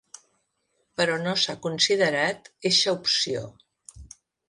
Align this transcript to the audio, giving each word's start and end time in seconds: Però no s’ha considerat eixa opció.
Però 1.01 1.17
no 1.27 1.35
s’ha 1.43 1.55
considerat 1.67 2.53
eixa 2.73 2.99
opció. 2.99 3.49